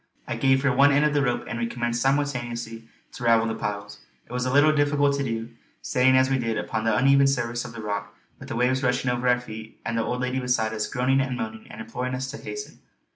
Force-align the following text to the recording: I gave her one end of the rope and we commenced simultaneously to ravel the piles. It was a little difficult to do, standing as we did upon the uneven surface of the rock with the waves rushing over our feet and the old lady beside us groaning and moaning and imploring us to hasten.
I 0.27 0.35
gave 0.35 0.63
her 0.63 0.71
one 0.75 0.91
end 0.91 1.05
of 1.05 1.13
the 1.13 1.21
rope 1.21 1.43
and 1.47 1.59
we 1.59 1.67
commenced 1.67 2.01
simultaneously 2.01 2.87
to 3.11 3.23
ravel 3.23 3.45
the 3.45 3.53
piles. 3.53 3.99
It 4.25 4.31
was 4.33 4.45
a 4.47 4.51
little 4.51 4.71
difficult 4.75 5.15
to 5.17 5.23
do, 5.23 5.51
standing 5.83 6.17
as 6.17 6.27
we 6.27 6.39
did 6.39 6.57
upon 6.57 6.85
the 6.85 6.95
uneven 6.97 7.27
surface 7.27 7.65
of 7.65 7.73
the 7.73 7.83
rock 7.83 8.15
with 8.39 8.49
the 8.49 8.55
waves 8.55 8.81
rushing 8.81 9.11
over 9.11 9.27
our 9.27 9.39
feet 9.39 9.79
and 9.85 9.95
the 9.95 10.03
old 10.03 10.21
lady 10.21 10.39
beside 10.39 10.73
us 10.73 10.87
groaning 10.87 11.21
and 11.21 11.37
moaning 11.37 11.67
and 11.69 11.81
imploring 11.81 12.15
us 12.15 12.31
to 12.31 12.37
hasten. 12.37 12.79